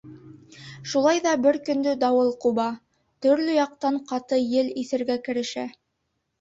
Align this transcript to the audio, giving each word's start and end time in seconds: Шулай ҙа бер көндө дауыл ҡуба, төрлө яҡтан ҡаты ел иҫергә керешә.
Шулай 0.93 1.21
ҙа 1.25 1.33
бер 1.43 1.59
көндө 1.67 1.93
дауыл 2.05 2.33
ҡуба, 2.47 2.67
төрлө 3.27 3.61
яҡтан 3.61 4.03
ҡаты 4.11 4.43
ел 4.47 4.75
иҫергә 4.85 5.23
керешә. 5.31 5.71